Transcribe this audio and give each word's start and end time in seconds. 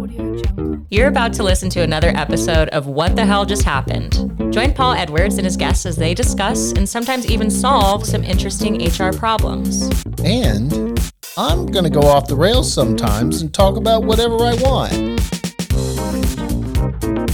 Audio 0.00 0.36
Jungle. 0.36 0.86
You're 0.90 1.08
about 1.08 1.34
to 1.34 1.42
listen 1.42 1.68
to 1.70 1.82
another 1.82 2.08
episode 2.08 2.68
of 2.70 2.86
What 2.86 3.16
the 3.16 3.26
Hell 3.26 3.44
Just 3.44 3.64
Happened. 3.64 4.52
Join 4.52 4.72
Paul 4.72 4.94
Edwards 4.94 5.36
and 5.36 5.44
his 5.44 5.56
guests 5.58 5.84
as 5.84 5.96
they 5.96 6.14
discuss 6.14 6.72
and 6.72 6.88
sometimes 6.88 7.30
even 7.30 7.50
solve 7.50 8.06
some 8.06 8.24
interesting 8.24 8.82
HR 8.82 9.12
problems. 9.12 9.90
And 10.24 10.72
I'm 11.36 11.66
going 11.66 11.84
to 11.84 11.90
go 11.90 12.00
off 12.00 12.28
the 12.28 12.36
rails 12.36 12.72
sometimes 12.72 13.42
and 13.42 13.52
talk 13.52 13.76
about 13.76 14.04
whatever 14.04 14.36
I 14.36 14.54
want. 14.54 15.39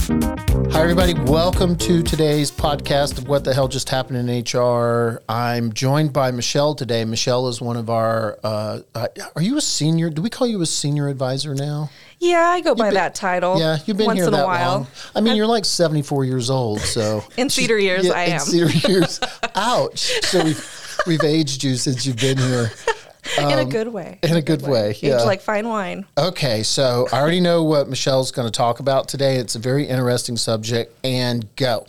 Hi, 0.09 0.81
everybody. 0.83 1.13
Welcome 1.15 1.75
to 1.79 2.01
today's 2.01 2.49
podcast 2.49 3.17
of 3.17 3.27
What 3.27 3.43
the 3.43 3.53
Hell 3.53 3.67
Just 3.67 3.89
Happened 3.89 4.29
in 4.29 4.41
HR. 4.41 5.21
I'm 5.27 5.73
joined 5.73 6.13
by 6.13 6.31
Michelle 6.31 6.75
today. 6.75 7.03
Michelle 7.03 7.49
is 7.49 7.59
one 7.59 7.75
of 7.75 7.89
our, 7.89 8.39
uh, 8.41 8.79
uh, 8.95 9.07
are 9.35 9.41
you 9.41 9.57
a 9.57 9.61
senior? 9.61 10.09
Do 10.09 10.21
we 10.21 10.29
call 10.29 10.47
you 10.47 10.61
a 10.61 10.65
senior 10.65 11.09
advisor 11.09 11.53
now? 11.53 11.89
Yeah, 12.19 12.39
I 12.39 12.61
go 12.61 12.73
by 12.73 12.91
that 12.91 13.15
title. 13.15 13.59
Yeah, 13.59 13.79
you've 13.85 13.97
been 13.97 14.05
once 14.05 14.19
here 14.19 14.27
in 14.27 14.31
that 14.31 14.43
a 14.43 14.47
while. 14.47 14.71
long. 14.77 14.87
I 15.13 15.19
mean, 15.19 15.35
you're 15.35 15.45
like 15.45 15.65
74 15.65 16.23
years 16.23 16.49
old, 16.49 16.79
so 16.79 17.25
In 17.37 17.49
CEDR 17.49 17.81
years, 17.81 18.09
I 18.09 18.23
in 18.23 18.31
am. 18.31 18.39
CEDR 18.39 18.87
years. 18.87 19.19
Ouch. 19.55 19.99
So 20.23 20.41
we've 20.41 20.97
we've 21.05 21.23
aged 21.23 21.65
you 21.65 21.75
since 21.75 22.05
you've 22.05 22.15
been 22.15 22.37
here 22.37 22.71
in 23.37 23.59
a 23.59 23.65
good 23.65 23.87
way. 23.89 24.19
in 24.23 24.35
a 24.35 24.41
good 24.41 24.61
way. 24.61 24.95
Yeah. 24.99 25.15
Aged 25.17 25.25
like 25.25 25.41
fine 25.41 25.67
wine. 25.67 26.05
Okay, 26.17 26.63
so 26.63 27.07
I 27.11 27.19
already 27.19 27.39
know 27.39 27.63
what 27.63 27.89
Michelle's 27.89 28.31
going 28.31 28.47
to 28.47 28.51
talk 28.51 28.79
about 28.79 29.07
today. 29.07 29.35
It's 29.37 29.55
a 29.55 29.59
very 29.59 29.85
interesting 29.85 30.37
subject, 30.37 30.93
and 31.03 31.53
go. 31.55 31.85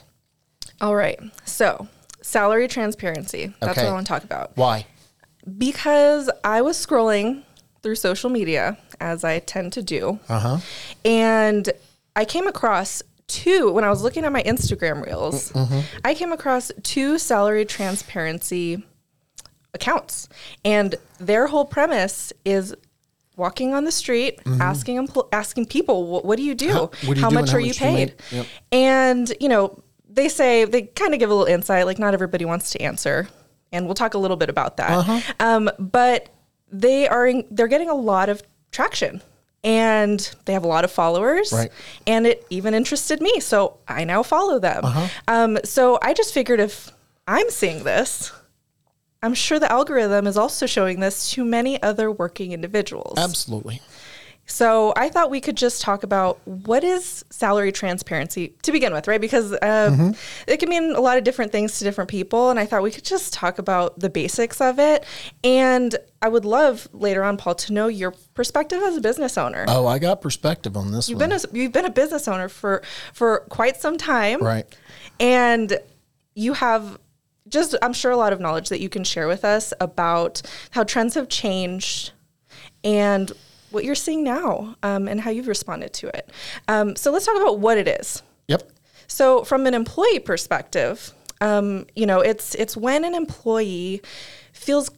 All 0.81 0.95
right. 0.95 1.19
So, 1.45 1.89
salary 2.23 2.69
transparency. 2.69 3.53
That's 3.61 3.73
Okay. 3.73 3.85
what 3.85 3.91
I 3.91 3.95
want 3.95 4.07
to 4.07 4.13
talk 4.13 4.25
about. 4.25 4.53
Why? 4.57 4.87
Because 5.57 6.31
I 6.45 6.61
was 6.63 6.77
scrolling 6.85 7.43
through 7.83 7.95
social 7.97 8.29
media, 8.31 8.77
as 9.01 9.25
I 9.25 9.39
tend 9.39 9.73
to 9.75 9.83
do, 9.83 10.19
Uh 10.29 10.39
huh. 10.41 10.59
and 11.05 11.71
I 12.17 12.25
came 12.25 12.47
across 12.49 13.03
two, 13.29 13.71
when 13.73 13.85
I 13.85 13.91
was 13.91 14.03
looking 14.03 14.25
at 14.25 14.33
my 14.33 14.43
Instagram 14.43 15.05
reels, 15.05 15.53
Mm-hmm. 15.53 15.81
I 16.05 16.15
came 16.15 16.33
across 16.33 16.73
two 16.83 17.19
salary 17.19 17.65
transparency 17.65 18.85
accounts. 19.75 20.29
And 20.65 20.95
their 21.19 21.47
whole 21.47 21.65
premise 21.65 22.33
is 22.45 22.75
walking 23.37 23.73
on 23.75 23.85
the 23.85 23.93
street, 23.93 24.41
asking 24.61 24.97
empl- 25.07 25.29
asking 25.33 25.67
people, 25.67 26.07
what, 26.09 26.25
what 26.25 26.37
do 26.37 26.43
you 26.43 26.55
do? 26.55 26.69
Mm-hmm. 26.71 27.07
what 27.07 27.15
do 27.15 27.21
you 27.21 27.21
how 27.21 27.29
do 27.29 27.35
much 27.37 27.51
how 27.51 27.57
are 27.57 27.61
you 27.61 27.69
much 27.69 27.81
you 27.81 27.87
paid? 27.87 28.09
make? 28.09 28.33
Yep. 28.33 28.47
And, 28.73 29.33
you 29.41 29.49
know, 29.49 29.83
they 30.11 30.29
say, 30.29 30.65
they 30.65 30.83
kind 30.83 31.15
of 31.15 31.21
give 31.21 31.31
a 31.31 31.35
little 31.35 31.53
insight, 31.53 31.87
like 31.87 31.99
not 31.99 32.15
everybody 32.15 32.45
wants 32.45 32.71
to 32.73 32.83
answer. 32.83 33.29
And 33.71 33.85
we'll 33.85 33.95
talk 33.95 34.15
a 34.15 34.19
little 34.19 34.37
bit 34.37 34.49
about 34.51 34.79
that. 34.79 34.91
Uh-huh. 34.91 35.21
Um, 35.39 35.71
but 35.79 36.31
they 36.73 37.07
are, 37.07 37.27
in, 37.27 37.45
they're 37.51 37.69
getting 37.69 37.91
a 37.91 37.95
lot 37.95 38.29
of 38.29 38.43
traction 38.73 39.23
and 39.65 40.35
they 40.45 40.53
have 40.53 40.63
a 40.65 40.69
lot 40.69 40.85
of 40.85 40.91
followers 40.91 41.53
Right. 41.53 41.71
and 42.07 42.27
it 42.29 42.47
even 42.49 42.75
interested 42.75 43.21
me 43.21 43.41
so 43.41 43.79
i 43.89 44.05
now 44.05 44.23
follow 44.23 44.61
them 44.61 44.85
Uh-huh. 44.85 45.09
um, 45.27 45.59
so 45.65 45.99
i 46.01 46.15
just 46.15 46.33
figured 46.33 46.61
if 46.61 46.93
i'm 47.27 47.51
seeing 47.51 47.83
this 47.83 48.31
i'm 49.23 49.35
sure 49.35 49.59
the 49.59 49.71
algorithm 49.71 50.27
is 50.27 50.37
also 50.37 50.67
showing 50.67 51.01
this 51.01 51.31
to 51.33 51.45
many 51.45 51.83
other 51.83 52.11
working 52.11 52.53
individuals 52.53 53.19
Absolutely. 53.19 53.81
so 54.47 54.93
i 54.97 55.09
thought 55.09 55.31
we 55.31 55.41
could 55.41 55.57
just 55.57 55.83
talk 55.83 56.03
about 56.05 56.39
what 56.47 56.85
is 56.85 57.25
salary 57.31 57.73
transparency 57.73 58.55
to 58.63 58.73
begin 58.73 58.93
with 58.93 59.07
right 59.09 59.21
because 59.21 59.53
uh, 59.53 59.59
Mm-hmm. 59.91 60.11
it 60.47 60.59
can 60.59 60.69
mean 60.69 60.93
a 60.95 61.01
lot 61.01 61.19
of 61.19 61.25
different 61.25 61.51
things 61.53 61.79
to 61.79 61.85
different 61.85 62.09
people 62.11 62.51
and 62.51 62.59
i 62.59 62.65
thought 62.67 62.83
we 62.83 62.91
could 62.91 63.05
just 63.05 63.33
talk 63.33 63.59
about 63.59 63.99
the 63.99 64.09
basics 64.09 64.61
of 64.61 64.79
it 64.79 65.05
and 65.45 65.97
i 66.23 66.29
would 66.29 66.45
love 66.45 66.89
later 66.93 67.23
on 67.25 67.37
paul 67.37 67.55
to 67.57 67.73
know 67.73 67.89
your 67.89 68.13
perspective 68.35 68.81
as 68.83 68.97
a 68.97 69.01
business 69.01 69.37
owner 69.37 69.65
Oh, 69.69 69.87
I 69.87 69.99
got 69.99 70.21
perspective 70.23 70.77
on 70.77 70.93
this 70.93 71.09
You've 71.09 71.19
one. 71.21 71.31
been 71.31 71.39
a, 71.39 71.57
you've 71.57 71.73
been 71.73 71.85
a 71.87 71.91
business 71.91 72.29
owner 72.29 72.49
for 72.49 72.83
for 73.13 73.41
quite 73.51 73.77
some 73.81 73.99
time, 73.99 74.41
right. 74.43 74.65
And 75.21 75.77
you 76.35 76.53
have 76.53 76.99
just 77.49 77.75
I'm 77.83 77.93
sure 77.93 78.11
a 78.11 78.17
lot 78.17 78.33
of 78.33 78.41
knowledge 78.41 78.69
that 78.69 78.81
you 78.81 78.89
can 78.89 79.05
share 79.05 79.29
with 79.29 79.45
us 79.45 79.73
about 79.81 80.43
how 80.71 80.85
trends 80.85 81.15
have 81.15 81.29
changed 81.29 82.13
and 82.85 83.31
what 83.71 83.85
you're 83.85 83.95
seeing 83.95 84.25
now 84.25 84.77
um, 84.83 85.09
and 85.09 85.21
how 85.21 85.31
you've 85.31 85.49
responded 85.49 85.93
to 85.93 86.09
it. 86.09 86.31
Um, 86.69 86.97
so 86.97 87.11
let's 87.11 87.27
talk 87.27 87.37
about 87.37 87.59
what 87.59 87.79
it 87.79 87.89
is. 87.89 88.23
Yep. 88.49 88.71
So 89.07 89.45
from 89.45 89.67
an 89.67 89.75
employee 89.75 90.21
perspective, 90.21 91.13
um, 91.41 91.87
you 91.95 92.07
know, 92.07 92.21
it's 92.21 92.55
it's 92.55 92.77
when 92.77 93.05
an 93.05 93.15
employee 93.15 94.03
feels 94.53 94.91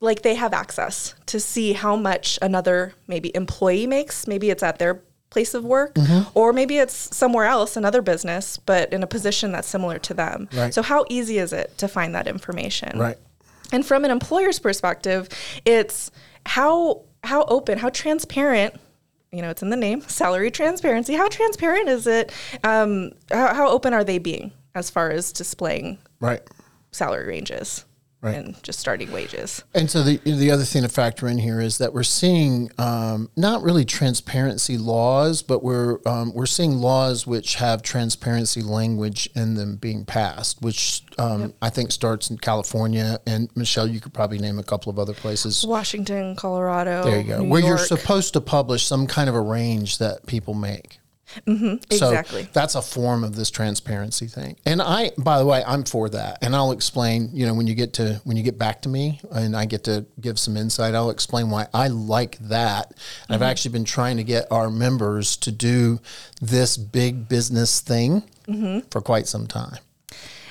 like 0.00 0.22
they 0.22 0.34
have 0.34 0.52
access 0.52 1.14
to 1.26 1.40
see 1.40 1.72
how 1.72 1.96
much 1.96 2.38
another 2.40 2.94
maybe 3.06 3.34
employee 3.34 3.86
makes. 3.86 4.26
Maybe 4.26 4.50
it's 4.50 4.62
at 4.62 4.78
their 4.78 5.02
place 5.30 5.52
of 5.54 5.64
work, 5.64 5.96
or 6.34 6.52
maybe 6.52 6.78
it's 6.78 7.14
somewhere 7.16 7.44
else, 7.44 7.76
another 7.76 8.00
business, 8.02 8.56
but 8.56 8.92
in 8.92 9.02
a 9.02 9.06
position 9.06 9.52
that's 9.52 9.68
similar 9.68 9.98
to 9.98 10.14
them. 10.14 10.48
Right. 10.54 10.72
So 10.72 10.82
how 10.82 11.04
easy 11.10 11.38
is 11.38 11.52
it 11.52 11.76
to 11.78 11.88
find 11.88 12.14
that 12.14 12.26
information? 12.26 12.98
Right. 12.98 13.18
And 13.72 13.84
from 13.84 14.04
an 14.04 14.10
employer's 14.10 14.58
perspective, 14.58 15.28
it's 15.64 16.10
how 16.46 17.02
how 17.24 17.44
open, 17.44 17.78
how 17.78 17.90
transparent. 17.90 18.74
You 19.30 19.42
know, 19.42 19.50
it's 19.50 19.62
in 19.62 19.68
the 19.68 19.76
name, 19.76 20.00
salary 20.08 20.50
transparency. 20.50 21.14
How 21.14 21.28
transparent 21.28 21.88
is 21.88 22.06
it? 22.06 22.32
Um, 22.64 23.10
how, 23.30 23.52
how 23.54 23.68
open 23.68 23.92
are 23.92 24.04
they 24.04 24.18
being 24.18 24.52
as 24.74 24.88
far 24.88 25.10
as 25.10 25.32
displaying 25.32 25.98
Right. 26.20 26.40
salary 26.92 27.26
ranges 27.28 27.84
Right. 28.20 28.34
and 28.34 28.60
just 28.64 28.80
starting 28.80 29.12
wages? 29.12 29.62
And 29.74 29.88
so 29.88 30.02
the 30.02 30.16
the 30.24 30.50
other 30.50 30.64
thing 30.64 30.82
to 30.82 30.88
factor 30.88 31.28
in 31.28 31.38
here 31.38 31.60
is 31.60 31.78
that 31.78 31.92
we're 31.92 32.02
seeing 32.02 32.68
um, 32.76 33.30
not 33.36 33.62
really 33.62 33.84
transparency 33.84 34.76
laws, 34.76 35.42
but 35.42 35.62
we're 35.62 35.98
um, 36.04 36.32
we're 36.34 36.46
seeing 36.46 36.78
laws 36.78 37.28
which 37.28 37.54
have 37.56 37.80
transparency 37.82 38.60
language 38.60 39.30
in 39.36 39.54
them 39.54 39.76
being 39.76 40.04
passed, 40.04 40.60
which 40.62 41.02
um, 41.16 41.54
I 41.62 41.70
think 41.70 41.92
starts 41.92 42.28
in 42.28 42.38
California. 42.38 43.20
And 43.24 43.50
Michelle, 43.54 43.86
you 43.86 44.00
could 44.00 44.14
probably 44.14 44.38
name 44.38 44.58
a 44.58 44.64
couple 44.64 44.90
of 44.90 44.98
other 44.98 45.14
places. 45.14 45.64
Washington, 45.64 46.34
Colorado. 46.34 47.04
There 47.04 47.20
you 47.20 47.24
go, 47.24 47.42
New 47.42 47.50
where 47.50 47.62
you're 47.62 47.78
supposed 47.78 48.32
to 48.32 48.40
publish 48.40 48.84
some 48.84 49.06
kind 49.06 49.28
of 49.28 49.36
a 49.36 49.40
range 49.40 49.98
that 49.98 50.26
people 50.26 50.54
make. 50.54 50.98
Mm-hmm. 51.46 51.74
exactly. 51.90 52.44
So 52.44 52.48
that's 52.52 52.74
a 52.74 52.82
form 52.82 53.24
of 53.24 53.36
this 53.36 53.50
transparency 53.50 54.26
thing. 54.26 54.56
And 54.64 54.80
I, 54.80 55.10
by 55.18 55.38
the 55.38 55.46
way, 55.46 55.62
I'm 55.66 55.84
for 55.84 56.08
that. 56.10 56.38
And 56.42 56.54
I'll 56.54 56.72
explain, 56.72 57.30
you 57.32 57.46
know, 57.46 57.54
when 57.54 57.66
you 57.66 57.74
get 57.74 57.94
to, 57.94 58.20
when 58.24 58.36
you 58.36 58.42
get 58.42 58.58
back 58.58 58.82
to 58.82 58.88
me 58.88 59.20
and 59.30 59.56
I 59.56 59.66
get 59.66 59.84
to 59.84 60.06
give 60.20 60.38
some 60.38 60.56
insight, 60.56 60.94
I'll 60.94 61.10
explain 61.10 61.50
why 61.50 61.66
I 61.74 61.88
like 61.88 62.38
that. 62.40 62.88
And 62.88 62.98
I've 63.28 63.40
mm-hmm. 63.40 63.42
actually 63.44 63.72
been 63.72 63.84
trying 63.84 64.16
to 64.16 64.24
get 64.24 64.50
our 64.50 64.70
members 64.70 65.36
to 65.38 65.52
do 65.52 66.00
this 66.40 66.76
big 66.76 67.28
business 67.28 67.80
thing 67.80 68.22
mm-hmm. 68.46 68.80
for 68.90 69.00
quite 69.00 69.26
some 69.26 69.46
time. 69.46 69.78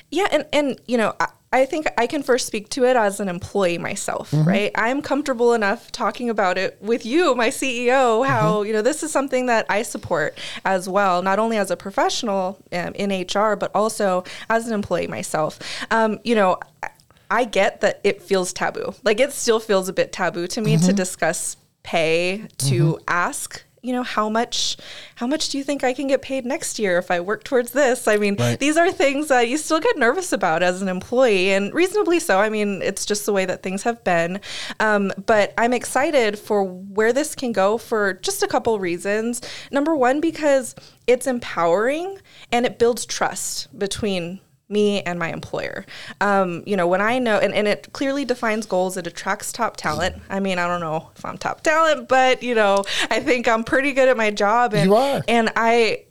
Yeah, 0.09 0.27
and 0.31 0.45
and 0.53 0.79
you 0.87 0.97
know, 0.97 1.13
I, 1.19 1.27
I 1.53 1.65
think 1.65 1.87
I 1.97 2.07
can 2.07 2.23
first 2.23 2.45
speak 2.45 2.69
to 2.69 2.83
it 2.83 2.95
as 2.97 3.19
an 3.19 3.29
employee 3.29 3.77
myself, 3.77 4.33
right? 4.33 4.71
I'm 4.75 5.01
comfortable 5.01 5.53
enough 5.53 5.91
talking 5.91 6.29
about 6.29 6.57
it 6.57 6.77
with 6.81 7.05
you, 7.05 7.35
my 7.35 7.49
CEO, 7.49 8.25
how 8.27 8.63
you 8.63 8.73
know 8.73 8.81
this 8.81 9.01
is 9.01 9.11
something 9.11 9.45
that 9.45 9.65
I 9.69 9.83
support 9.83 10.37
as 10.65 10.89
well, 10.89 11.21
not 11.21 11.39
only 11.39 11.57
as 11.57 11.71
a 11.71 11.77
professional 11.77 12.59
um, 12.73 12.93
in 12.95 13.11
HR, 13.11 13.55
but 13.55 13.71
also 13.73 14.23
as 14.49 14.67
an 14.67 14.73
employee 14.73 15.07
myself. 15.07 15.59
Um, 15.91 16.19
you 16.23 16.35
know. 16.35 16.57
I- 16.83 16.89
I 17.29 17.43
get 17.43 17.81
that 17.81 17.99
it 18.05 18.21
feels 18.21 18.53
taboo. 18.53 18.93
Like 19.03 19.19
it 19.19 19.33
still 19.33 19.59
feels 19.59 19.89
a 19.89 19.93
bit 19.93 20.13
taboo 20.13 20.47
to 20.47 20.61
me 20.61 20.77
to 20.77 20.93
discuss 20.93 21.57
pay, 21.83 22.47
to 22.59 22.99
ask 23.05 23.65
you 23.81 23.93
know 23.93 24.03
how 24.03 24.29
much 24.29 24.77
how 25.15 25.27
much 25.27 25.49
do 25.49 25.57
you 25.57 25.63
think 25.63 25.83
I 25.83 25.93
can 25.93 26.07
get 26.07 26.21
paid 26.21 26.45
next 26.45 26.79
year 26.79 26.97
if 26.97 27.09
I 27.11 27.19
work 27.19 27.43
towards 27.43 27.71
this? 27.71 28.07
I 28.07 28.17
mean, 28.17 28.35
Right. 28.37 28.59
these 28.59 28.77
are 28.77 28.91
things 28.91 29.27
that 29.29 29.47
you 29.47 29.57
still 29.57 29.79
get 29.79 29.97
nervous 29.97 30.31
about 30.33 30.63
as 30.63 30.81
an 30.81 30.87
employee, 30.89 31.51
and 31.51 31.73
reasonably 31.73 32.19
so. 32.19 32.39
I 32.39 32.49
mean, 32.49 32.81
it's 32.81 33.05
just 33.05 33.25
the 33.25 33.33
way 33.33 33.45
that 33.45 33.63
things 33.63 33.83
have 33.83 34.03
been. 34.03 34.39
Um, 34.79 35.11
but 35.25 35.53
I'm 35.57 35.73
excited 35.73 36.37
for 36.37 36.63
where 36.63 37.13
this 37.13 37.35
can 37.35 37.51
go 37.51 37.77
for 37.77 38.13
just 38.15 38.43
a 38.43 38.47
couple 38.47 38.77
reasons. 38.79 39.41
Number 39.71 39.95
one, 39.95 40.19
because 40.21 40.75
it's 41.05 41.27
empowering 41.27 42.19
and 42.51 42.65
it 42.65 42.77
builds 42.79 43.05
trust 43.05 43.77
between 43.77 44.39
me 44.69 45.01
and 45.01 45.17
my 45.17 45.31
employer. 45.31 45.85
Um, 46.19 46.63
you 46.65 46.75
know, 46.75 46.87
when 46.87 47.01
I 47.01 47.19
know, 47.19 47.39
and, 47.39 47.53
and 47.53 47.67
it 47.67 47.93
clearly 47.93 48.25
defines 48.25 48.65
goals, 48.65 48.97
it 48.97 49.07
attracts 49.07 49.51
top 49.51 49.77
talent. 49.77 50.21
I 50.29 50.39
mean, 50.39 50.59
I 50.59 50.67
don't 50.67 50.81
know 50.81 51.09
if 51.15 51.23
I'm 51.23 51.37
top 51.37 51.61
talent, 51.61 52.07
but, 52.07 52.43
you 52.43 52.55
know, 52.55 52.83
I 53.09 53.19
think 53.21 53.47
I'm 53.47 53.63
pretty 53.63 53.93
good 53.93 54.09
at 54.09 54.17
my 54.17 54.31
job. 54.31 54.73
And, 54.73 54.89
You 54.89 54.95
are. 54.95 55.21
And 55.27 55.51
I, 55.55 56.03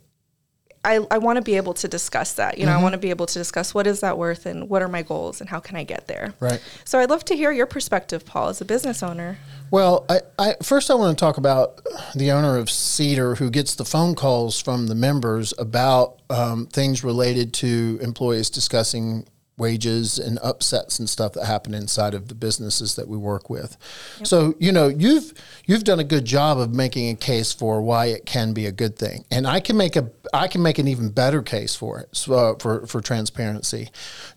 I, 0.87 1.05
I 1.11 1.17
want 1.17 1.35
to 1.35 1.41
be 1.41 1.57
able 1.57 1.73
to 1.75 1.87
discuss 1.89 2.33
that. 2.33 2.57
You 2.57 2.65
know, 2.65 2.71
I 2.71 2.81
want 2.81 2.93
to 2.93 2.97
be 2.97 3.09
able 3.09 3.25
to 3.25 3.37
discuss 3.37 3.73
what 3.73 3.85
is 3.87 3.99
that 3.99 4.17
worth 4.17 4.45
and 4.45 4.69
what 4.69 4.81
are 4.81 4.87
my 4.87 5.01
goals 5.01 5.41
and 5.41 5.49
how 5.49 5.59
can 5.59 5.75
I 5.75 5.83
get 5.83 6.07
there. 6.07 6.33
Right. 6.39 6.61
So 6.85 6.97
I'd 6.97 7.09
love 7.09 7.25
to 7.25 7.35
hear 7.35 7.51
your 7.51 7.65
perspective, 7.65 8.25
Paul, 8.25 8.47
as 8.47 8.61
a 8.61 8.65
business 8.65 9.03
owner. 9.03 9.37
Well, 9.69 10.05
I, 10.07 10.21
I 10.39 10.55
first 10.63 10.89
I 10.89 10.93
want 10.93 11.17
to 11.17 11.21
talk 11.21 11.37
about 11.37 11.81
the 12.15 12.31
owner 12.31 12.57
of 12.57 12.67
CEDR 12.67 13.37
who 13.37 13.49
gets 13.49 13.75
the 13.75 13.83
phone 13.83 14.15
calls 14.15 14.61
from 14.61 14.87
the 14.87 14.95
members 14.95 15.53
about 15.57 16.21
um, 16.29 16.67
things 16.67 17.03
related 17.03 17.53
to 17.55 17.99
employees 18.01 18.49
discussing 18.49 19.27
wages 19.57 20.19
and 20.19 20.37
upsets 20.43 20.99
and 20.99 21.09
stuff 21.09 21.33
that 21.33 21.45
happen 21.45 21.73
inside 21.73 22.13
of 22.13 22.27
the 22.27 22.35
businesses 22.35 22.95
that 22.95 23.07
we 23.07 23.17
work 23.17 23.49
with. 23.49 23.75
So, 24.23 24.53
you 24.59 24.71
know, 24.71 24.87
you've 24.87 25.33
you've 25.65 25.83
done 25.83 25.99
a 25.99 26.03
good 26.03 26.25
job 26.25 26.59
of 26.59 26.73
making 26.73 27.09
a 27.09 27.15
case 27.15 27.53
for 27.53 27.81
why 27.81 28.07
it 28.07 28.25
can 28.25 28.53
be 28.53 28.67
a 28.67 28.71
good 28.71 28.97
thing. 28.97 29.25
And 29.31 29.47
I 29.47 29.59
can 29.59 29.75
make 29.75 29.95
a 29.95 30.09
I 30.33 30.47
can 30.47 30.61
make 30.61 30.77
an 30.77 30.87
even 30.87 31.09
better 31.09 31.41
case 31.41 31.75
for 31.75 31.99
it 31.99 32.09
so, 32.11 32.33
uh, 32.33 32.55
for 32.59 32.85
for 32.85 33.01
transparency. 33.01 33.89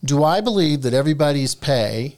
Do 0.03 0.25
I 0.25 0.41
believe 0.41 0.83
that 0.83 0.95
everybody's 0.95 1.55
pay 1.55 2.17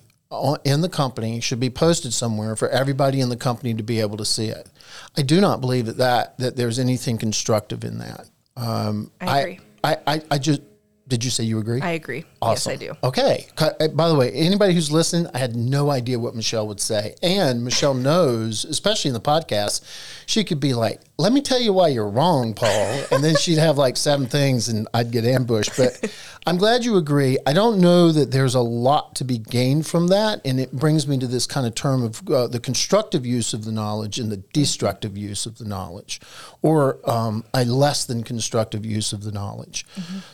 in 0.65 0.81
the 0.81 0.89
company 0.89 1.41
should 1.41 1.61
be 1.61 1.71
posted 1.71 2.15
somewhere 2.15 2.57
for 2.57 2.69
everybody 2.71 3.21
in 3.21 3.29
the 3.29 3.37
company 3.37 3.75
to 3.75 3.83
be 3.83 4.01
able 4.01 4.17
to 4.17 4.25
see 4.25 4.47
it? 4.47 4.69
I 5.17 5.23
do 5.23 5.41
not 5.41 5.61
believe 5.61 5.87
that 5.87 5.99
that, 5.99 6.39
that 6.39 6.57
there's 6.57 6.79
anything 6.79 7.19
constructive 7.19 7.85
in 7.85 7.99
that. 7.99 8.29
Um, 8.57 9.11
I 9.21 9.41
agree. 9.41 9.61
I, 9.85 9.97
I, 10.07 10.23
I 10.31 10.39
just 10.39 10.63
did 11.13 11.25
you 11.25 11.31
say 11.31 11.45
you 11.45 11.59
agree? 11.59 11.83
I 11.83 11.91
agree. 11.91 12.25
Awesome. 12.41 12.71
Yes, 12.73 12.81
I 12.81 12.87
do. 12.87 12.97
Okay. 13.05 13.47
Uh, 13.59 13.89
By 13.89 14.09
the 14.09 14.15
way, 14.15 14.33
anybody 14.33 14.73
who's 14.73 14.91
listening, 14.91 15.31
I 15.35 15.39
had 15.39 15.55
no 15.55 15.91
idea 15.91 16.19
what 16.19 16.35
Michelle 16.35 16.67
would 16.69 16.81
say. 16.81 17.17
And 17.23 17.63
Michelle 17.63 17.93
knows, 17.93 18.65
especially 18.65 19.11
in 19.11 19.13
the 19.13 19.21
podcast, 19.21 19.83
she 20.25 20.43
could 20.43 20.59
be 20.59 20.73
like, 20.73 21.03
let 21.23 21.33
me 21.33 21.41
tell 21.41 21.61
you 21.61 21.73
why 21.73 21.87
you're 21.87 22.09
wrong, 22.09 22.53
Paul. 22.53 23.05
And 23.13 23.23
then 23.23 23.37
she'd 23.37 23.59
have 23.59 23.79
like 23.79 23.97
seven 23.97 24.27
things 24.27 24.69
and 24.69 24.89
I'd 24.93 25.13
get 25.13 25.25
ambushed. 25.25 25.77
But 25.77 26.13
I'm 26.47 26.57
glad 26.57 26.85
you 26.85 26.97
agree. 26.97 27.39
I 27.47 27.53
don't 27.53 27.81
know 27.81 28.11
that 28.11 28.33
there's 28.33 28.57
a 28.57 28.61
lot 28.61 29.15
to 29.17 29.25
be 29.25 29.39
gained 29.39 29.87
from 29.87 30.09
that. 30.09 30.41
And 30.45 30.59
it 30.59 30.73
brings 30.73 31.07
me 31.07 31.19
to 31.19 31.29
this 31.29 31.47
kind 31.47 31.65
of 31.65 31.77
term 31.77 32.03
of 32.03 32.29
uh, 32.29 32.49
the 32.49 32.59
constructive 32.59 33.25
use 33.25 33.55
of 33.55 33.65
the 33.65 33.71
knowledge 33.71 34.19
and 34.19 34.33
the 34.33 34.39
destructive 34.53 35.17
use 35.17 35.47
of 35.47 35.59
the 35.59 35.65
knowledge, 35.65 36.21
or 36.61 36.99
um, 37.09 37.45
a 37.55 37.65
less 37.65 38.05
than 38.05 38.25
constructive 38.25 38.85
use 38.85 39.13
of 39.13 39.23
the 39.23 39.31
knowledge. 39.31 39.87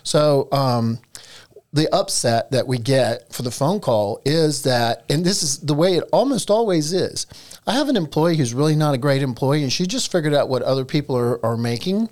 So, 0.02 0.48
um, 0.52 1.00
the 1.72 1.92
upset 1.94 2.50
that 2.50 2.66
we 2.66 2.78
get 2.78 3.32
for 3.32 3.42
the 3.42 3.50
phone 3.50 3.80
call 3.80 4.22
is 4.24 4.62
that, 4.62 5.04
and 5.10 5.24
this 5.24 5.42
is 5.42 5.58
the 5.58 5.74
way 5.74 5.96
it 5.96 6.04
almost 6.12 6.50
always 6.50 6.92
is. 6.92 7.26
I 7.66 7.72
have 7.74 7.88
an 7.88 7.96
employee 7.96 8.36
who's 8.36 8.54
really 8.54 8.74
not 8.74 8.94
a 8.94 8.98
great 8.98 9.22
employee, 9.22 9.62
and 9.62 9.72
she 9.72 9.86
just 9.86 10.10
figured 10.10 10.32
out 10.32 10.48
what 10.48 10.62
other 10.62 10.84
people 10.84 11.16
are, 11.16 11.44
are 11.44 11.56
making. 11.56 12.08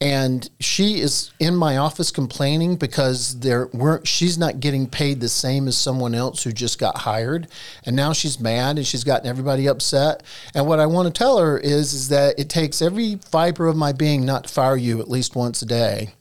And 0.00 0.48
she 0.58 1.00
is 1.00 1.30
in 1.38 1.54
my 1.54 1.76
office 1.76 2.10
complaining 2.10 2.76
because 2.76 3.38
there 3.40 3.68
weren't 3.72 4.08
she's 4.08 4.36
not 4.36 4.58
getting 4.58 4.88
paid 4.88 5.20
the 5.20 5.28
same 5.28 5.68
as 5.68 5.78
someone 5.78 6.14
else 6.14 6.42
who 6.42 6.52
just 6.52 6.78
got 6.78 6.98
hired. 6.98 7.46
And 7.86 7.94
now 7.94 8.12
she's 8.12 8.40
mad 8.40 8.76
and 8.76 8.86
she's 8.86 9.04
gotten 9.04 9.28
everybody 9.28 9.66
upset. 9.66 10.22
And 10.52 10.66
what 10.66 10.80
I 10.80 10.86
want 10.86 11.06
to 11.06 11.16
tell 11.16 11.38
her 11.38 11.56
is 11.56 11.94
is 11.94 12.08
that 12.08 12.38
it 12.38 12.50
takes 12.50 12.82
every 12.82 13.16
fiber 13.30 13.68
of 13.68 13.76
my 13.76 13.92
being 13.92 14.26
not 14.26 14.44
to 14.44 14.52
fire 14.52 14.76
you 14.76 15.00
at 15.00 15.08
least 15.08 15.36
once 15.36 15.62
a 15.62 15.66
day 15.66 16.12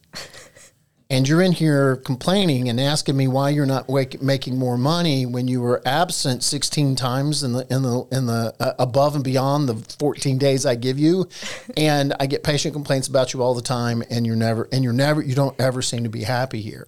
and 1.13 1.29
you're 1.29 1.43
in 1.43 1.51
here 1.51 1.97
complaining 1.97 2.69
and 2.69 2.79
asking 2.79 3.15
me 3.15 3.27
why 3.27 3.51
you're 3.51 3.67
not 3.67 3.87
wake, 3.87 4.19
making 4.19 4.57
more 4.57 4.79
money 4.79 5.27
when 5.27 5.47
you 5.47 5.61
were 5.61 5.79
absent 5.85 6.43
16 6.43 6.95
times 6.95 7.43
in 7.43 7.53
the 7.53 7.67
in 7.71 7.83
the 7.83 8.07
in 8.11 8.25
the 8.25 8.55
uh, 8.59 8.73
above 8.79 9.13
and 9.13 9.23
beyond 9.23 9.69
the 9.69 9.75
14 9.99 10.39
days 10.39 10.65
I 10.65 10.73
give 10.73 10.97
you 10.97 11.29
and 11.77 12.15
I 12.19 12.25
get 12.25 12.43
patient 12.43 12.73
complaints 12.73 13.07
about 13.07 13.31
you 13.31 13.43
all 13.43 13.53
the 13.53 13.61
time 13.61 14.03
and 14.09 14.25
you're 14.25 14.35
never 14.35 14.67
and 14.71 14.83
you're 14.83 14.91
never 14.91 15.21
you 15.21 15.35
don't 15.35 15.59
ever 15.61 15.83
seem 15.83 16.03
to 16.03 16.09
be 16.09 16.23
happy 16.23 16.61
here. 16.61 16.87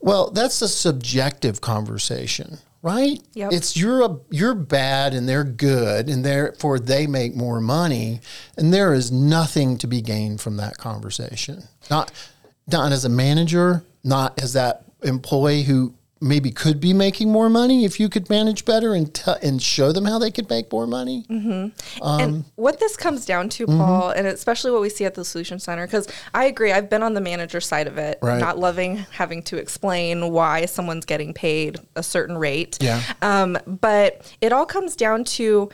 Well, 0.00 0.30
that's 0.30 0.62
a 0.62 0.68
subjective 0.68 1.60
conversation, 1.60 2.58
right? 2.80 3.20
Yep. 3.34 3.52
It's 3.52 3.76
you're 3.76 4.02
a 4.02 4.18
you're 4.30 4.54
bad 4.54 5.14
and 5.14 5.28
they're 5.28 5.42
good 5.42 6.08
and 6.08 6.24
therefore 6.24 6.78
they 6.78 7.08
make 7.08 7.34
more 7.34 7.60
money 7.60 8.20
and 8.56 8.72
there 8.72 8.94
is 8.94 9.10
nothing 9.10 9.78
to 9.78 9.88
be 9.88 10.00
gained 10.00 10.40
from 10.40 10.58
that 10.58 10.78
conversation. 10.78 11.64
Not 11.90 12.12
not 12.72 12.92
as 12.92 13.04
a 13.04 13.08
manager, 13.08 13.84
not 14.04 14.40
as 14.42 14.52
that 14.54 14.84
employee 15.02 15.62
who 15.62 15.94
maybe 16.22 16.52
could 16.52 16.80
be 16.80 16.92
making 16.92 17.30
more 17.32 17.50
money 17.50 17.84
if 17.84 17.98
you 17.98 18.08
could 18.08 18.30
manage 18.30 18.64
better 18.64 18.94
and 18.94 19.12
t- 19.12 19.32
and 19.42 19.60
show 19.60 19.90
them 19.90 20.04
how 20.04 20.20
they 20.20 20.30
could 20.30 20.48
make 20.48 20.70
more 20.70 20.86
money. 20.86 21.24
Mm-hmm. 21.28 21.50
and 21.50 22.34
um, 22.34 22.44
what 22.54 22.78
this 22.78 22.96
comes 22.96 23.26
down 23.26 23.48
to, 23.50 23.66
mm-hmm. 23.66 23.76
Paul, 23.76 24.10
and 24.10 24.28
especially 24.28 24.70
what 24.70 24.80
we 24.80 24.88
see 24.88 25.04
at 25.04 25.14
the 25.14 25.24
Solution 25.24 25.58
Center, 25.58 25.84
because 25.84 26.06
I 26.32 26.44
agree, 26.44 26.70
I've 26.70 26.88
been 26.88 27.02
on 27.02 27.14
the 27.14 27.20
manager 27.20 27.60
side 27.60 27.88
of 27.88 27.98
it, 27.98 28.20
Right. 28.22 28.38
not 28.38 28.56
loving 28.56 28.98
having 29.10 29.42
to 29.44 29.56
explain 29.56 30.30
why 30.30 30.66
someone's 30.66 31.04
getting 31.06 31.34
paid 31.34 31.78
a 31.96 32.04
certain 32.04 32.38
rate. 32.38 32.78
Yeah. 32.80 33.02
Um, 33.20 33.58
but 33.66 34.32
it 34.40 34.52
all 34.52 34.64
comes 34.66 34.94
down 34.94 35.24
to 35.24 35.70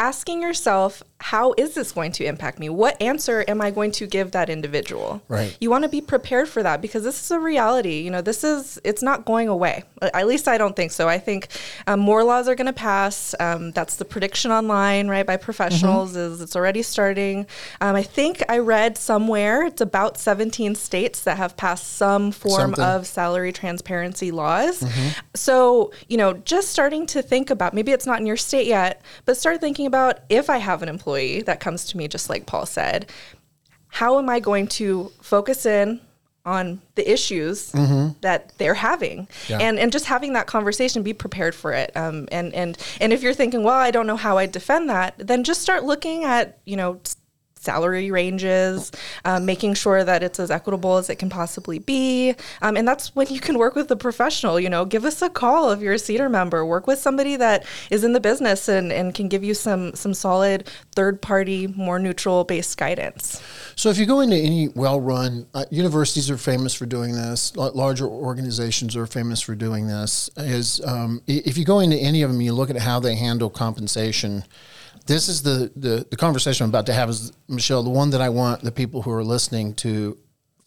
asking 0.00 0.40
yourself, 0.40 1.02
how 1.18 1.52
is 1.58 1.74
this 1.74 1.92
going 1.92 2.10
to 2.10 2.24
impact 2.24 2.58
me? 2.58 2.70
What 2.70 3.00
answer 3.02 3.44
am 3.46 3.60
I 3.60 3.70
going 3.70 3.92
to 3.92 4.06
give 4.06 4.30
that 4.30 4.48
individual? 4.48 5.20
Right. 5.28 5.54
You 5.60 5.68
want 5.68 5.84
to 5.84 5.90
be 5.90 6.00
prepared 6.00 6.48
for 6.48 6.62
that 6.62 6.80
because 6.80 7.04
this 7.04 7.22
is 7.22 7.30
a 7.30 7.38
reality. 7.38 8.00
You 8.00 8.10
know, 8.10 8.22
this 8.22 8.42
is, 8.42 8.80
it's 8.82 9.02
not 9.02 9.26
going 9.26 9.48
away. 9.48 9.84
At 10.00 10.26
least 10.26 10.48
I 10.48 10.56
don't 10.56 10.74
think 10.74 10.92
so. 10.92 11.06
I 11.06 11.18
think 11.18 11.48
um, 11.86 12.00
more 12.00 12.24
laws 12.24 12.48
are 12.48 12.54
going 12.54 12.68
to 12.68 12.72
pass. 12.72 13.34
Um, 13.38 13.72
that's 13.72 13.96
the 13.96 14.06
prediction 14.06 14.50
online, 14.50 15.08
right, 15.08 15.26
by 15.26 15.36
professionals, 15.36 16.16
is 16.16 16.40
it's 16.40 16.56
already 16.56 16.82
starting. 16.82 17.46
Um, 17.82 17.94
I 17.94 18.02
think 18.02 18.42
I 18.48 18.58
read 18.58 18.96
somewhere 18.96 19.64
it's 19.66 19.82
about 19.82 20.16
17 20.16 20.74
states 20.74 21.24
that 21.24 21.36
have 21.36 21.58
passed 21.58 21.98
some 21.98 22.32
form 22.32 22.74
Something. 22.74 22.84
of 22.84 23.06
salary 23.06 23.52
transparency 23.52 24.30
laws. 24.30 24.82
So, 25.34 25.92
you 26.08 26.16
know, 26.16 26.32
just 26.32 26.70
starting 26.70 27.04
to 27.08 27.20
think 27.20 27.50
about 27.50 27.74
maybe 27.74 27.92
it's 27.92 28.06
not 28.06 28.20
in 28.20 28.26
your 28.26 28.38
state 28.38 28.66
yet, 28.66 29.02
but 29.26 29.36
start 29.36 29.60
thinking 29.60 29.89
about 29.90 30.20
if 30.28 30.48
I 30.48 30.58
have 30.58 30.82
an 30.82 30.88
employee 30.88 31.42
that 31.42 31.58
comes 31.60 31.84
to 31.86 31.96
me, 31.96 32.06
just 32.08 32.30
like 32.30 32.46
Paul 32.46 32.64
said, 32.66 33.10
how 33.88 34.18
am 34.18 34.28
I 34.30 34.38
going 34.40 34.68
to 34.68 35.10
focus 35.20 35.66
in 35.66 36.00
on 36.46 36.80
the 36.94 37.10
issues 37.10 37.72
that 38.22 38.52
they're 38.58 38.74
having? 38.74 39.28
Yeah. 39.48 39.58
and 39.58 39.78
and 39.78 39.92
just 39.92 40.06
having 40.06 40.32
that 40.34 40.46
conversation 40.46 41.02
be 41.02 41.12
prepared 41.12 41.54
for 41.54 41.72
it. 41.72 41.90
Um, 41.96 42.28
and 42.32 42.54
and 42.54 42.78
and 43.00 43.12
if 43.12 43.22
you're 43.22 43.34
thinking 43.34 43.62
well 43.62 43.76
i 43.78 43.90
don't 43.90 44.06
know 44.06 44.16
how 44.16 44.38
i 44.38 44.46
defend 44.46 44.88
that 44.88 45.14
then 45.18 45.44
just 45.44 45.60
start 45.60 45.84
looking 45.84 46.24
at 46.24 46.58
you 46.64 46.76
know 46.76 47.00
salary 47.60 48.10
ranges 48.10 48.90
um, 49.24 49.44
making 49.44 49.74
sure 49.74 50.02
that 50.02 50.22
it's 50.22 50.40
as 50.40 50.50
equitable 50.50 50.96
as 50.96 51.10
it 51.10 51.16
can 51.16 51.28
possibly 51.30 51.78
be 51.78 52.34
um, 52.62 52.76
and 52.76 52.86
that's 52.88 53.14
when 53.14 53.26
you 53.28 53.40
can 53.40 53.58
work 53.58 53.74
with 53.74 53.90
a 53.90 53.96
professional 53.96 54.58
you 54.58 54.70
know 54.70 54.84
give 54.84 55.04
us 55.04 55.22
a 55.22 55.28
call 55.28 55.70
if 55.70 55.80
you're 55.80 55.94
a 55.94 55.96
CEDR 55.96 56.30
member 56.30 56.64
work 56.64 56.86
with 56.86 56.98
somebody 56.98 57.36
that 57.36 57.64
is 57.90 58.04
in 58.04 58.12
the 58.12 58.20
business 58.20 58.68
and, 58.68 58.92
and 58.92 59.14
can 59.14 59.28
give 59.28 59.44
you 59.44 59.54
some 59.54 59.94
some 59.94 60.14
solid 60.14 60.68
third 60.92 61.20
party 61.20 61.66
more 61.66 61.98
neutral 61.98 62.44
based 62.44 62.76
guidance 62.76 63.42
So 63.76 63.90
if 63.90 63.98
you 63.98 64.06
go 64.06 64.20
into 64.20 64.36
any 64.36 64.68
well-run 64.68 65.46
uh, 65.54 65.64
universities 65.70 66.30
are 66.30 66.36
famous 66.38 66.74
for 66.74 66.86
doing 66.86 67.12
this. 67.12 67.54
la- 67.56 67.70
Larger 67.74 68.06
organizations 68.06 68.96
are 68.96 69.06
famous 69.06 69.40
for 69.40 69.54
doing 69.54 69.86
this. 69.86 70.30
Is 70.36 70.80
um, 70.84 71.22
if 71.26 71.56
you 71.58 71.64
go 71.64 71.80
into 71.80 71.96
any 71.96 72.22
of 72.22 72.30
them, 72.30 72.40
you 72.40 72.52
look 72.52 72.70
at 72.70 72.76
how 72.76 73.00
they 73.00 73.14
handle 73.14 73.50
compensation. 73.50 74.44
This 75.06 75.28
is 75.28 75.42
the, 75.42 75.70
the 75.76 76.06
the 76.10 76.16
conversation 76.16 76.64
I'm 76.64 76.70
about 76.70 76.86
to 76.86 76.92
have 76.92 77.08
is 77.08 77.32
Michelle, 77.48 77.82
the 77.82 77.90
one 77.90 78.10
that 78.10 78.20
I 78.20 78.28
want 78.28 78.62
the 78.62 78.72
people 78.72 79.02
who 79.02 79.10
are 79.10 79.24
listening 79.24 79.74
to 79.74 80.18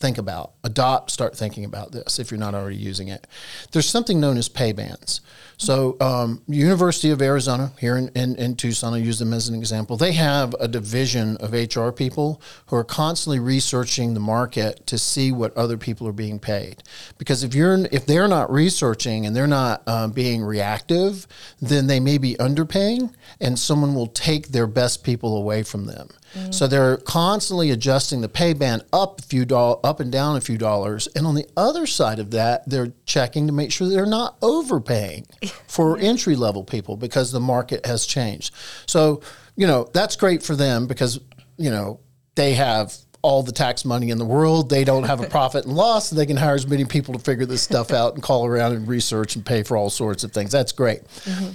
think 0.03 0.17
about, 0.17 0.51
adopt, 0.65 1.11
start 1.11 1.33
thinking 1.33 1.63
about 1.63 1.93
this 1.93 2.19
if 2.19 2.29
you're 2.29 2.37
not 2.37 2.53
already 2.53 2.75
using 2.75 3.07
it. 3.07 3.25
There's 3.71 3.87
something 3.87 4.19
known 4.19 4.35
as 4.35 4.49
pay 4.49 4.73
bands. 4.73 5.21
So, 5.55 5.95
um, 6.01 6.41
University 6.45 7.11
of 7.11 7.21
Arizona 7.21 7.71
here 7.79 7.95
in, 7.95 8.09
in, 8.09 8.35
in 8.35 8.57
Tucson, 8.57 8.93
I 8.93 8.97
use 8.97 9.17
them 9.17 9.31
as 9.31 9.47
an 9.47 9.55
example. 9.55 9.95
They 9.95 10.11
have 10.11 10.53
a 10.59 10.67
division 10.67 11.37
of 11.37 11.53
HR 11.53 11.91
people 11.91 12.41
who 12.65 12.75
are 12.75 12.83
constantly 12.83 13.39
researching 13.39 14.13
the 14.13 14.19
market 14.19 14.85
to 14.87 14.97
see 14.97 15.31
what 15.31 15.55
other 15.55 15.77
people 15.77 16.05
are 16.05 16.11
being 16.11 16.37
paid. 16.37 16.83
Because 17.17 17.45
if 17.45 17.55
you're 17.55 17.85
if 17.93 18.05
they're 18.05 18.27
not 18.27 18.51
researching 18.51 19.25
and 19.25 19.33
they're 19.33 19.47
not 19.47 19.87
um, 19.87 20.11
being 20.11 20.43
reactive, 20.43 21.27
then 21.61 21.87
they 21.87 22.01
may 22.01 22.17
be 22.17 22.35
underpaying, 22.35 23.13
and 23.39 23.57
someone 23.57 23.95
will 23.95 24.07
take 24.07 24.49
their 24.49 24.67
best 24.67 25.01
people 25.01 25.37
away 25.37 25.63
from 25.63 25.85
them. 25.85 26.09
Mm. 26.33 26.53
So 26.53 26.67
they're 26.67 26.97
constantly 26.97 27.71
adjusting 27.71 28.21
the 28.21 28.29
pay 28.29 28.53
band 28.53 28.83
up 28.91 29.19
a 29.19 29.23
few 29.23 29.45
doll- 29.45 29.79
up 29.83 29.99
and 29.99 30.11
down 30.11 30.35
a 30.35 30.41
few 30.41 30.57
dollars, 30.57 31.07
and 31.15 31.25
on 31.27 31.35
the 31.35 31.47
other 31.55 31.85
side 31.85 32.19
of 32.19 32.31
that, 32.31 32.67
they're 32.69 32.93
checking 33.05 33.47
to 33.47 33.53
make 33.53 33.71
sure 33.71 33.87
they're 33.87 34.05
not 34.05 34.37
overpaying 34.41 35.25
for 35.67 35.97
entry 35.97 36.35
level 36.35 36.63
people 36.63 36.97
because 36.97 37.31
the 37.31 37.39
market 37.39 37.85
has 37.85 38.05
changed. 38.05 38.53
So 38.87 39.21
you 39.55 39.67
know 39.67 39.87
that's 39.93 40.15
great 40.15 40.43
for 40.43 40.55
them 40.55 40.87
because 40.87 41.19
you 41.57 41.69
know 41.69 41.99
they 42.35 42.53
have 42.53 42.93
all 43.23 43.41
the 43.41 43.53
tax 43.53 43.85
money 43.85 44.09
in 44.09 44.17
the 44.17 44.25
world. 44.25 44.69
They 44.69 44.83
don't 44.83 45.03
have 45.03 45.21
a 45.21 45.27
profit 45.29 45.65
and 45.65 45.73
loss. 45.73 46.09
They 46.09 46.25
can 46.25 46.35
hire 46.35 46.55
as 46.55 46.67
many 46.67 46.83
people 46.83 47.13
to 47.13 47.19
figure 47.19 47.45
this 47.45 47.61
stuff 47.61 47.91
out 47.91 48.13
and 48.13 48.21
call 48.21 48.45
around 48.45 48.73
and 48.73 48.85
research 48.85 49.35
and 49.35 49.45
pay 49.45 49.63
for 49.63 49.77
all 49.77 49.89
sorts 49.89 50.25
of 50.25 50.33
things. 50.33 50.51
That's 50.51 50.73
great 50.73 51.03
mm-hmm. 51.05 51.51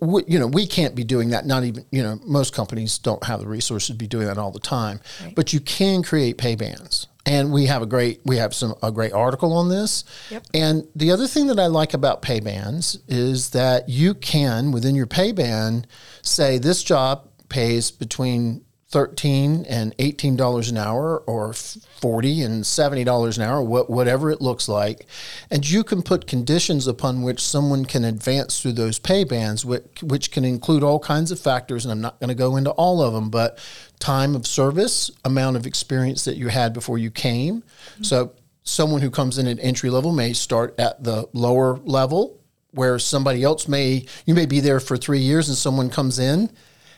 We, 0.00 0.24
you 0.26 0.38
know, 0.38 0.46
we 0.46 0.66
can't 0.66 0.94
be 0.94 1.04
doing 1.04 1.30
that. 1.30 1.46
Not 1.46 1.64
even, 1.64 1.84
you 1.90 2.02
know, 2.02 2.18
most 2.24 2.54
companies 2.54 2.98
don't 2.98 3.22
have 3.24 3.40
the 3.40 3.48
resources 3.48 3.88
to 3.88 3.94
be 3.94 4.06
doing 4.06 4.26
that 4.26 4.38
all 4.38 4.50
the 4.50 4.60
time. 4.60 5.00
But 5.34 5.52
you 5.52 5.60
can 5.60 6.02
create 6.02 6.38
pay 6.38 6.54
bands, 6.54 7.06
and 7.26 7.52
we 7.52 7.66
have 7.66 7.82
a 7.82 7.86
great, 7.86 8.20
we 8.24 8.36
have 8.36 8.54
some 8.54 8.74
a 8.82 8.92
great 8.92 9.12
article 9.12 9.52
on 9.52 9.68
this. 9.68 10.04
Yep. 10.30 10.46
And 10.54 10.88
the 10.94 11.10
other 11.12 11.26
thing 11.26 11.46
that 11.48 11.58
I 11.58 11.66
like 11.66 11.94
about 11.94 12.22
pay 12.22 12.40
bands 12.40 12.98
is 13.08 13.50
that 13.50 13.88
you 13.88 14.14
can, 14.14 14.72
within 14.72 14.94
your 14.94 15.06
pay 15.06 15.32
band, 15.32 15.86
say 16.22 16.58
this 16.58 16.82
job 16.82 17.28
pays 17.48 17.90
between 17.90 18.63
13 18.94 19.66
and 19.68 19.92
18 19.98 20.36
dollars 20.36 20.70
an 20.70 20.76
hour 20.76 21.18
or 21.26 21.52
40 21.52 22.42
and 22.42 22.64
70 22.64 23.02
dollars 23.02 23.36
an 23.36 23.42
hour 23.42 23.60
what, 23.60 23.90
whatever 23.90 24.30
it 24.30 24.40
looks 24.40 24.68
like 24.68 25.06
and 25.50 25.68
you 25.68 25.82
can 25.82 26.00
put 26.00 26.28
conditions 26.28 26.86
upon 26.86 27.22
which 27.22 27.42
someone 27.42 27.86
can 27.86 28.04
advance 28.04 28.62
through 28.62 28.74
those 28.74 29.00
pay 29.00 29.24
bands 29.24 29.64
which, 29.64 30.00
which 30.04 30.30
can 30.30 30.44
include 30.44 30.84
all 30.84 31.00
kinds 31.00 31.32
of 31.32 31.40
factors 31.40 31.84
and 31.84 31.90
i'm 31.90 32.00
not 32.00 32.20
going 32.20 32.28
to 32.28 32.36
go 32.36 32.54
into 32.54 32.70
all 32.70 33.02
of 33.02 33.12
them 33.12 33.30
but 33.30 33.58
time 33.98 34.36
of 34.36 34.46
service 34.46 35.10
amount 35.24 35.56
of 35.56 35.66
experience 35.66 36.24
that 36.24 36.36
you 36.36 36.46
had 36.46 36.72
before 36.72 36.96
you 36.96 37.10
came 37.10 37.62
mm-hmm. 37.62 38.04
so 38.04 38.32
someone 38.62 39.00
who 39.00 39.10
comes 39.10 39.38
in 39.38 39.48
at 39.48 39.58
entry 39.58 39.90
level 39.90 40.12
may 40.12 40.32
start 40.32 40.72
at 40.78 41.02
the 41.02 41.28
lower 41.32 41.78
level 41.78 42.38
where 42.70 43.00
somebody 43.00 43.42
else 43.42 43.66
may 43.66 44.06
you 44.24 44.36
may 44.36 44.46
be 44.46 44.60
there 44.60 44.78
for 44.78 44.96
three 44.96 45.18
years 45.18 45.48
and 45.48 45.58
someone 45.58 45.90
comes 45.90 46.20
in 46.20 46.48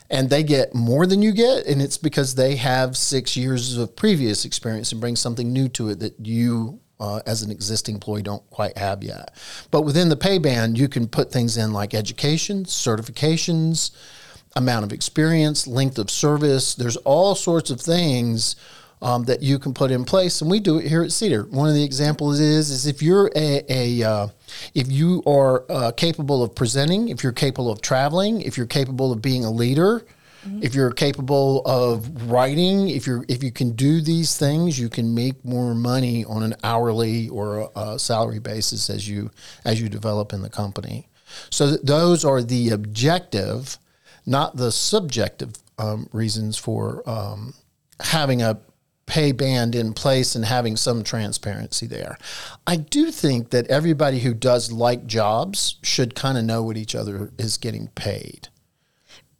and 0.09 0.29
they 0.29 0.43
get 0.43 0.73
more 0.73 1.05
than 1.05 1.21
you 1.21 1.31
get 1.31 1.65
and 1.65 1.81
it's 1.81 1.97
because 1.97 2.35
they 2.35 2.55
have 2.55 2.95
six 2.95 3.35
years 3.35 3.77
of 3.77 3.95
previous 3.95 4.45
experience 4.45 4.91
and 4.91 5.01
bring 5.01 5.15
something 5.15 5.51
new 5.51 5.67
to 5.67 5.89
it 5.89 5.99
that 5.99 6.15
you 6.25 6.79
uh, 6.99 7.21
as 7.25 7.43
an 7.43 7.51
existing 7.51 7.95
employee 7.95 8.23
don't 8.23 8.49
quite 8.49 8.75
have 8.75 9.03
yet. 9.03 9.31
But 9.69 9.83
within 9.83 10.09
the 10.09 10.15
pay 10.15 10.37
band 10.37 10.77
you 10.77 10.87
can 10.87 11.07
put 11.07 11.31
things 11.31 11.57
in 11.57 11.73
like 11.73 11.93
education 11.93 12.65
certifications 12.65 13.91
amount 14.55 14.83
of 14.83 14.91
experience 14.91 15.67
length 15.67 15.99
of 15.99 16.09
service. 16.09 16.73
There's 16.73 16.97
all 16.97 17.35
sorts 17.35 17.69
of 17.69 17.79
things 17.79 18.55
um, 19.01 19.23
that 19.25 19.41
you 19.43 19.59
can 19.59 19.73
put 19.73 19.91
in 19.91 20.05
place, 20.05 20.41
and 20.41 20.49
we 20.49 20.59
do 20.59 20.79
it 20.79 20.87
here 20.87 21.03
at 21.03 21.09
CEDR. 21.09 21.49
One 21.49 21.69
of 21.69 21.75
the 21.75 21.83
examples 21.83 22.39
is 22.39 22.69
is 22.69 22.87
if 22.87 23.01
you're 23.01 23.29
a, 23.35 23.63
a 23.69 24.03
uh, 24.03 24.27
if 24.73 24.91
you 24.91 25.21
are 25.27 25.65
uh, 25.69 25.91
capable 25.91 26.43
of 26.43 26.55
presenting, 26.55 27.09
if 27.09 27.23
you're 27.23 27.31
capable 27.31 27.71
of 27.71 27.81
traveling, 27.81 28.41
if 28.41 28.57
you're 28.57 28.65
capable 28.65 29.11
of 29.11 29.21
being 29.21 29.45
a 29.45 29.51
leader, 29.51 30.05
mm-hmm. 30.43 30.63
if 30.63 30.73
you're 30.73 30.91
capable 30.91 31.61
of 31.65 32.29
writing, 32.29 32.89
if 32.89 33.05
you're 33.05 33.23
if 33.27 33.43
you 33.43 33.51
can 33.51 33.71
do 33.73 34.01
these 34.01 34.35
things, 34.35 34.79
you 34.79 34.89
can 34.89 35.13
make 35.13 35.45
more 35.45 35.75
money 35.75 36.25
on 36.25 36.41
an 36.41 36.55
hourly 36.63 37.29
or 37.29 37.69
a, 37.75 37.79
a 37.79 37.99
salary 37.99 38.39
basis 38.39 38.89
as 38.89 39.07
you 39.07 39.29
as 39.63 39.79
you 39.79 39.89
develop 39.89 40.33
in 40.33 40.41
the 40.41 40.49
company. 40.49 41.07
So 41.51 41.67
th- 41.67 41.81
those 41.83 42.25
are 42.25 42.41
the 42.41 42.69
objective, 42.69 43.77
not 44.25 44.55
the 44.55 44.71
subjective 44.71 45.53
um, 45.77 46.09
reasons 46.11 46.57
for 46.57 47.07
um, 47.07 47.53
having 47.99 48.41
a 48.41 48.59
pay 49.07 49.31
band 49.31 49.73
in 49.73 49.93
place 49.93 50.35
and 50.35 50.45
having 50.45 50.75
some 50.75 51.03
transparency 51.03 51.87
there. 51.87 52.17
I 52.67 52.75
do 52.75 53.09
think 53.09 53.49
that 53.49 53.65
everybody 53.67 54.19
who 54.19 54.35
does 54.35 54.71
like 54.71 55.07
jobs 55.07 55.77
should 55.81 56.13
kind 56.13 56.37
of 56.37 56.43
know 56.43 56.61
what 56.61 56.77
each 56.77 56.93
other 56.93 57.31
is 57.39 57.57
getting 57.57 57.87
paid. 57.87 58.49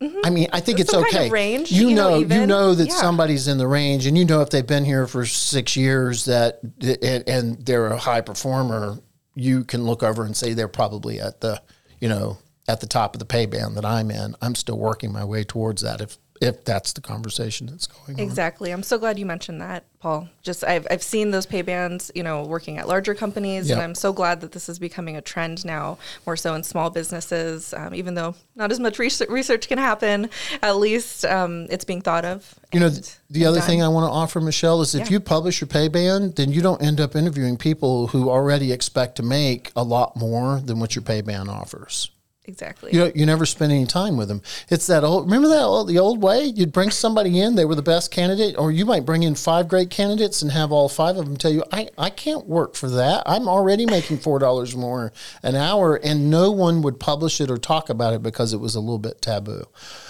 Mm-hmm. 0.01 0.19
I 0.23 0.29
mean, 0.29 0.47
I 0.53 0.59
think 0.59 0.79
it's 0.79 0.93
okay. 0.93 1.11
Kind 1.11 1.25
of 1.25 1.31
range, 1.31 1.71
you, 1.71 1.89
you 1.89 1.95
know, 1.95 2.19
know 2.19 2.35
you 2.35 2.47
know 2.47 2.75
that 2.75 2.87
yeah. 2.87 2.95
somebody's 2.95 3.47
in 3.47 3.57
the 3.57 3.67
range, 3.67 4.05
and 4.05 4.17
you 4.17 4.25
know 4.25 4.41
if 4.41 4.51
they've 4.51 4.65
been 4.65 4.85
here 4.85 5.07
for 5.07 5.25
six 5.25 5.75
years 5.75 6.25
that 6.25 6.59
and, 7.01 7.27
and 7.27 7.65
they're 7.65 7.87
a 7.87 7.97
high 7.97 8.21
performer, 8.21 8.99
you 9.33 9.63
can 9.63 9.85
look 9.85 10.03
over 10.03 10.23
and 10.23 10.37
say 10.37 10.53
they're 10.53 10.67
probably 10.67 11.19
at 11.19 11.41
the, 11.41 11.61
you 11.99 12.07
know, 12.07 12.37
at 12.67 12.79
the 12.79 12.85
top 12.85 13.15
of 13.15 13.19
the 13.19 13.25
pay 13.25 13.47
band 13.47 13.75
that 13.75 13.85
I'm 13.85 14.11
in. 14.11 14.35
I'm 14.39 14.53
still 14.53 14.77
working 14.77 15.11
my 15.11 15.25
way 15.25 15.43
towards 15.43 15.81
that. 15.81 15.99
If 15.99 16.19
if 16.41 16.65
that's 16.65 16.93
the 16.93 17.01
conversation 17.01 17.67
that's 17.67 17.87
going 17.87 18.19
on. 18.19 18.23
Exactly. 18.23 18.71
I'm 18.71 18.83
so 18.83 18.97
glad 18.97 19.17
you 19.17 19.25
mentioned 19.25 19.61
that, 19.61 19.85
Paul. 19.99 20.29
Just 20.41 20.63
I've, 20.63 20.87
I've 20.89 21.03
seen 21.03 21.31
those 21.31 21.45
pay 21.45 21.61
bands, 21.61 22.11
you 22.15 22.23
know, 22.23 22.43
working 22.43 22.77
at 22.77 22.87
larger 22.87 23.15
companies, 23.15 23.69
yep. 23.69 23.77
and 23.77 23.83
I'm 23.83 23.95
so 23.95 24.13
glad 24.13 24.41
that 24.41 24.51
this 24.51 24.69
is 24.69 24.79
becoming 24.79 25.15
a 25.15 25.21
trend 25.21 25.65
now, 25.65 25.97
more 26.25 26.35
so 26.35 26.53
in 26.53 26.63
small 26.63 26.89
businesses. 26.89 27.73
Um, 27.73 27.93
even 27.95 28.13
though 28.13 28.35
not 28.55 28.71
as 28.71 28.79
much 28.79 28.99
research 28.99 29.29
research 29.29 29.67
can 29.67 29.77
happen, 29.77 30.29
at 30.61 30.77
least 30.77 31.25
um, 31.25 31.67
it's 31.69 31.85
being 31.85 32.01
thought 32.01 32.25
of. 32.25 32.53
You 32.73 32.81
know, 32.81 32.89
the 33.29 33.45
other 33.45 33.59
done. 33.59 33.67
thing 33.67 33.83
I 33.83 33.87
want 33.87 34.05
to 34.05 34.11
offer, 34.11 34.41
Michelle, 34.41 34.81
is 34.81 34.93
if 34.93 35.07
yeah. 35.07 35.13
you 35.13 35.19
publish 35.19 35.61
your 35.61 35.67
pay 35.67 35.87
band, 35.87 36.35
then 36.35 36.51
you 36.51 36.61
don't 36.61 36.81
end 36.81 36.99
up 36.99 37.15
interviewing 37.15 37.57
people 37.57 38.07
who 38.07 38.29
already 38.29 38.71
expect 38.71 39.15
to 39.17 39.23
make 39.23 39.71
a 39.75 39.83
lot 39.83 40.15
more 40.15 40.59
than 40.59 40.79
what 40.79 40.95
your 40.95 41.03
pay 41.03 41.21
band 41.21 41.49
offers. 41.49 42.11
Exactly. 42.47 42.91
You 42.93 43.11
you 43.13 43.25
never 43.25 43.45
spend 43.45 43.73
any 43.73 43.85
time 43.85 44.15
with 44.15 44.29
them. 44.29 44.41
It's 44.69 44.87
that 44.87 45.03
old. 45.03 45.25
Remember 45.25 45.49
that 45.49 45.63
old, 45.63 45.89
the 45.89 45.99
old 45.99 46.23
way? 46.23 46.45
You'd 46.45 46.71
bring 46.71 46.91
somebody 46.91 47.41
in, 47.41 47.55
they 47.55 47.65
were 47.65 47.75
the 47.75 47.81
best 47.81 48.09
candidate, 48.09 48.55
or 48.57 48.71
you 48.71 48.85
might 48.85 49.05
bring 49.05 49.23
in 49.23 49.35
five 49.35 49.67
great 49.67 49.89
candidates 49.89 50.41
and 50.41 50.51
have 50.53 50.71
all 50.71 50.87
five 50.87 51.17
of 51.17 51.25
them 51.25 51.35
tell 51.35 51.51
you, 51.51 51.63
"I 51.73 51.89
I 51.97 52.09
can't 52.09 52.47
work 52.47 52.75
for 52.75 52.89
that. 52.89 53.23
I'm 53.25 53.49
already 53.49 53.85
making 53.85 54.19
four 54.19 54.39
dollars 54.39 54.77
more 54.77 55.11
an 55.43 55.55
hour," 55.55 55.95
and 55.95 56.29
no 56.29 56.49
one 56.49 56.81
would 56.83 57.01
publish 57.01 57.41
it 57.41 57.51
or 57.51 57.57
talk 57.57 57.89
about 57.89 58.13
it 58.13 58.23
because 58.23 58.53
it 58.53 58.61
was 58.61 58.75
a 58.75 58.79
little 58.79 58.97
bit 58.97 59.21
taboo. 59.21 59.65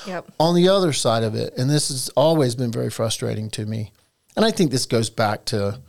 Yep. 0.05 0.31
On 0.39 0.53
the 0.53 0.69
other 0.69 0.93
side 0.93 1.23
of 1.23 1.33
it, 1.33 1.55
and 1.57 1.71
this 1.71 1.87
has 1.87 2.09
always 2.15 2.53
been 2.53 2.71
very 2.71 2.91
frustrating 2.91 3.49
to 3.49 3.65
me, 3.65 3.91
and 4.35 4.45
I 4.45 4.51
think 4.51 4.69
this 4.69 4.85
goes 4.85 5.09
back 5.09 5.43
to 5.45 5.79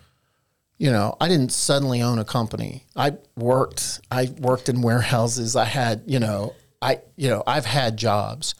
you 0.78 0.90
know, 0.92 1.16
I 1.20 1.28
didn't 1.28 1.52
suddenly 1.52 2.02
own 2.02 2.18
a 2.18 2.24
company. 2.24 2.84
I 2.94 3.14
worked, 3.36 4.00
I 4.10 4.32
worked 4.38 4.68
in 4.68 4.80
warehouses. 4.80 5.56
I 5.56 5.64
had, 5.64 6.02
you 6.06 6.20
know, 6.20 6.54
I, 6.80 7.00
you 7.16 7.28
know, 7.28 7.42
I've 7.46 7.66
had 7.66 7.96
jobs. 7.96 8.54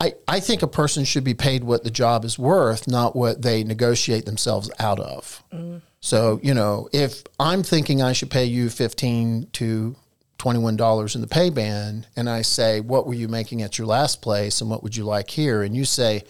I, 0.00 0.14
I 0.26 0.40
think 0.40 0.62
a 0.62 0.66
person 0.66 1.04
should 1.04 1.22
be 1.22 1.34
paid 1.34 1.62
what 1.62 1.84
the 1.84 1.90
job 1.90 2.24
is 2.24 2.38
worth, 2.38 2.88
not 2.88 3.14
what 3.14 3.42
they 3.42 3.62
negotiate 3.62 4.24
themselves 4.24 4.70
out 4.78 4.98
of. 4.98 5.42
Mm. 5.52 5.82
So, 6.00 6.40
you 6.42 6.54
know, 6.54 6.88
if 6.92 7.22
I'm 7.38 7.62
thinking 7.62 8.02
I 8.02 8.12
should 8.12 8.30
pay 8.30 8.46
you 8.46 8.70
15 8.70 9.48
to 9.52 9.96
$21 10.38 11.14
in 11.14 11.20
the 11.20 11.26
pay 11.26 11.50
band, 11.50 12.06
and 12.16 12.28
I 12.28 12.42
say, 12.42 12.80
what 12.80 13.06
were 13.06 13.14
you 13.14 13.28
making 13.28 13.62
at 13.62 13.78
your 13.78 13.86
last 13.86 14.20
place 14.20 14.60
and 14.60 14.68
what 14.68 14.82
would 14.82 14.96
you 14.96 15.04
like 15.04 15.30
here? 15.30 15.62
And 15.62 15.76
you 15.76 15.84
say, 15.84 16.24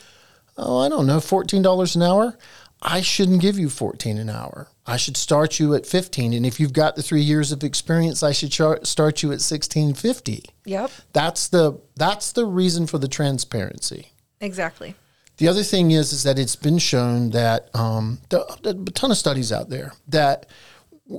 oh, 0.57 0.79
I 0.79 0.89
don't 0.89 1.07
know, 1.07 1.19
$14 1.19 1.97
an 1.97 2.03
hour. 2.03 2.39
I 2.83 3.01
shouldn't 3.01 3.41
give 3.41 3.59
you 3.59 3.69
14 3.69 4.19
an 4.19 4.29
hour. 4.29 4.69
I 4.87 4.97
should 4.97 5.17
start 5.17 5.59
you 5.59 5.75
at 5.75 5.87
15 5.87 6.33
and 6.33 6.45
if 6.45 6.61
you've 6.61 6.73
got 6.73 6.95
the 6.95 7.03
3 7.03 7.23
years 7.23 7.53
of 7.53 7.65
experience 7.65 8.23
I 8.23 8.33
should 8.33 8.53
char- 8.53 8.85
start 8.85 9.23
you 9.23 9.29
at 9.31 9.41
1650. 9.41 10.45
Yep. 10.67 10.91
That's 11.13 11.49
the 11.49 11.81
that's 11.97 12.33
the 12.33 12.47
reason 12.47 12.87
for 12.87 12.99
the 12.99 13.09
transparency. 13.09 14.13
Exactly. 14.41 14.95
The 15.39 15.49
other 15.49 15.63
thing 15.63 15.91
is 15.91 16.13
is 16.13 16.23
that 16.23 16.39
it's 16.39 16.57
been 16.57 16.79
shown 16.79 17.31
that 17.31 17.71
um, 17.75 18.21
there, 18.29 18.43
there 18.63 18.75
a 18.75 18.91
ton 18.91 19.11
of 19.11 19.17
studies 19.17 19.53
out 19.53 19.69
there 19.69 19.93
that 20.09 20.47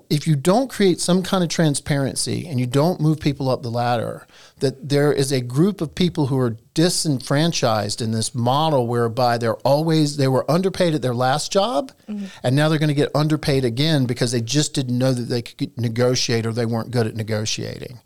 if 0.10 0.26
you 0.26 0.36
don't 0.36 0.70
create 0.70 1.00
some 1.00 1.22
kind 1.22 1.44
of 1.44 1.50
transparency 1.50 2.48
and 2.48 2.60
you 2.60 2.66
don't 2.66 3.00
move 3.00 3.20
people 3.20 3.50
up 3.50 3.62
the 3.62 3.70
ladder, 3.70 4.26
that 4.60 4.90
there 4.90 5.14
is 5.14 5.32
a 5.32 5.42
group 5.42 5.80
of 5.80 5.94
people 5.94 6.28
who 6.28 6.40
are 6.40 6.58
disenfranchised 6.74 8.02
in 8.02 8.12
this 8.12 8.34
model 8.34 8.88
whereby 8.88 9.38
they're 9.38 9.58
always 9.58 10.18
they 10.18 10.28
were 10.28 10.50
underpaid 10.50 10.96
at 10.96 11.04
their 11.04 11.14
last 11.14 11.52
job 11.52 11.92
mm-hmm. 12.10 12.26
and 12.44 12.56
now 12.56 12.68
they're 12.68 12.80
going 12.80 12.88
to 12.88 12.96
get 12.96 13.16
underpaid 13.16 13.64
again 13.64 14.06
because 14.06 14.32
they 14.32 14.42
just 14.42 14.74
didn't 14.74 14.98
know 14.98 15.14
that 15.14 15.24
they 15.24 15.44
could 15.44 15.78
negotiate 15.78 16.46
or 16.46 16.52
they 16.52 16.66
weren't 16.66 16.92
good 16.92 17.06
at 17.06 17.16
negotiating. 17.16 18.00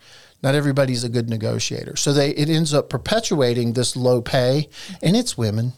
Not 0.44 0.56
everybody's 0.56 1.04
a 1.04 1.10
good 1.10 1.30
negotiator. 1.30 1.96
So 1.96 2.12
they 2.12 2.32
it 2.32 2.50
ends 2.50 2.74
up 2.74 2.90
perpetuating 2.90 3.74
this 3.74 3.96
low 3.96 4.22
pay 4.22 4.70
and 5.02 5.16
it's 5.16 5.38
women. 5.38 5.74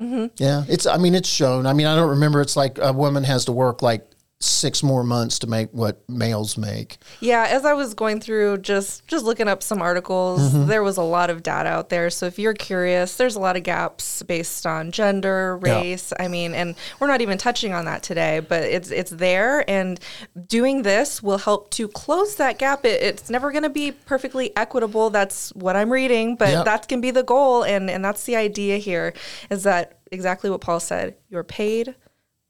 Mm-hmm. 0.00 0.26
Yeah, 0.36 0.64
it's. 0.68 0.84
I 0.84 0.96
mean, 0.96 1.14
it's 1.14 1.28
shown. 1.28 1.64
I 1.64 1.72
mean, 1.74 1.86
I 1.86 1.94
don't 1.94 2.10
remember. 2.10 2.40
It's 2.40 2.56
like 2.56 2.78
a 2.78 2.92
woman 2.92 3.22
has 3.22 3.44
to 3.44 3.52
work 3.52 3.82
like 3.82 4.04
six 4.44 4.82
more 4.82 5.04
months 5.04 5.38
to 5.40 5.46
make 5.46 5.70
what 5.72 6.08
males 6.08 6.56
make. 6.56 6.98
Yeah, 7.20 7.46
as 7.48 7.64
I 7.64 7.72
was 7.72 7.94
going 7.94 8.20
through 8.20 8.58
just 8.58 9.06
just 9.06 9.24
looking 9.24 9.48
up 9.48 9.62
some 9.62 9.80
articles, 9.80 10.52
mm-hmm. 10.52 10.66
there 10.66 10.82
was 10.82 10.96
a 10.96 11.02
lot 11.02 11.30
of 11.30 11.42
data 11.42 11.68
out 11.68 11.88
there. 11.88 12.10
So 12.10 12.26
if 12.26 12.38
you're 12.38 12.54
curious, 12.54 13.16
there's 13.16 13.36
a 13.36 13.40
lot 13.40 13.56
of 13.56 13.62
gaps 13.62 14.22
based 14.22 14.66
on 14.66 14.92
gender, 14.92 15.56
race. 15.58 16.12
Yeah. 16.16 16.24
I 16.24 16.28
mean, 16.28 16.54
and 16.54 16.74
we're 17.00 17.06
not 17.06 17.20
even 17.20 17.38
touching 17.38 17.72
on 17.72 17.84
that 17.86 18.02
today, 18.02 18.40
but 18.40 18.62
it's 18.62 18.90
it's 18.90 19.10
there 19.10 19.68
and 19.70 19.98
doing 20.46 20.82
this 20.82 21.22
will 21.22 21.38
help 21.38 21.70
to 21.70 21.88
close 21.88 22.36
that 22.36 22.58
gap. 22.58 22.84
It, 22.84 23.02
it's 23.02 23.30
never 23.30 23.52
going 23.52 23.62
to 23.64 23.70
be 23.70 23.92
perfectly 23.92 24.56
equitable. 24.56 25.10
That's 25.10 25.50
what 25.54 25.76
I'm 25.76 25.92
reading, 25.92 26.36
but 26.36 26.50
yep. 26.50 26.64
that 26.64 26.88
can 26.88 27.00
be 27.00 27.10
the 27.10 27.22
goal 27.22 27.64
and 27.64 27.90
and 27.90 28.04
that's 28.04 28.24
the 28.24 28.36
idea 28.36 28.78
here 28.78 29.14
is 29.50 29.62
that 29.64 29.98
exactly 30.10 30.50
what 30.50 30.60
Paul 30.60 30.80
said. 30.80 31.16
You're 31.28 31.44
paid 31.44 31.94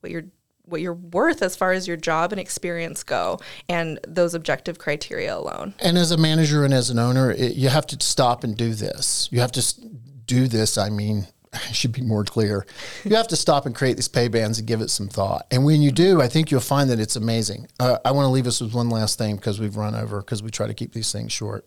what 0.03 0.11
you're 0.11 0.25
what 0.65 0.81
you're 0.81 0.95
worth 0.95 1.43
as 1.43 1.57
far 1.57 1.73
as 1.73 1.89
your 1.89 1.97
job 1.97 2.33
and 2.33 2.41
experience 2.41 3.03
go 3.03 3.41
and 3.69 3.99
those 4.07 4.35
objective 4.35 4.79
criteria 4.79 5.37
alone. 5.37 5.75
And 5.81 5.99
as 5.99 6.11
a 6.11 6.17
manager 6.17 6.65
and 6.65 6.73
as 6.73 6.91
an 6.91 6.99
owner, 6.99 7.31
it, 7.31 7.55
you 7.55 7.69
have 7.69 7.87
to 7.89 8.01
stop 8.01 8.45
and 8.45 8.57
do 8.57 8.75
this. 8.75 9.29
You 9.33 9.41
have 9.41 9.53
to 9.53 9.75
do 10.27 10.49
this. 10.49 10.79
I 10.79 10.89
mean, 10.89 11.27
I 11.53 11.73
should 11.73 11.93
be 11.93 12.03
more 12.03 12.25
clear. 12.25 12.67
You 13.05 13.17
have 13.17 13.29
to 13.29 13.37
stop 13.37 13.67
and 13.67 13.75
create 13.75 13.97
these 13.97 14.09
pay 14.09 14.29
bands 14.29 14.59
and 14.59 14.67
give 14.67 14.81
it 14.81 14.91
some 14.91 15.09
thought. 15.09 15.47
And 15.51 15.65
when 15.65 15.83
you 15.83 15.91
do, 15.91 16.21
I 16.23 16.29
think 16.29 16.51
you'll 16.51 16.61
find 16.61 16.89
that 16.91 17.01
it's 17.01 17.17
amazing. 17.17 17.69
Uh, 17.79 17.99
I 18.05 18.13
want 18.13 18.27
to 18.27 18.31
leave 18.31 18.47
us 18.47 18.61
with 18.61 18.75
one 18.75 18.89
last 18.89 19.19
thing 19.19 19.37
because 19.37 19.61
we've 19.61 19.77
run 19.77 19.95
over 19.95 20.21
because 20.21 20.43
we 20.43 20.51
try 20.51 20.67
to 20.67 20.75
keep 20.75 20.93
these 20.93 21.13
things 21.13 21.33
short. 21.33 21.67